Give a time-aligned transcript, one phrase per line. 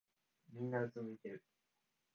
[0.51, 1.43] みんなうつむいてる。